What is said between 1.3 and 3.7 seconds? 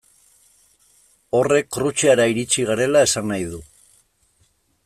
Horrek Krutxeara iritsi garela esan nahi du.